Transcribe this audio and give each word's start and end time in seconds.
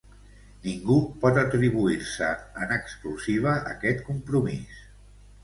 Ningú 0.61 0.95
pot 1.25 1.37
atribuir-se 1.41 2.31
en 2.65 2.73
exclusiva 2.77 3.55
aquest 3.75 4.03
compromís. 4.11 4.83